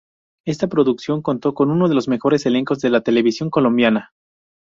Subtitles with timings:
[0.47, 4.13] Esta producción contó con uno de los mejores elencos de la televisión colombiana.